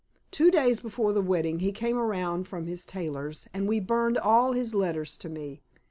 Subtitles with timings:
[0.31, 4.53] Two days before the wedding he came around from his tailor's, and we burned all
[4.53, 5.61] his letters to me.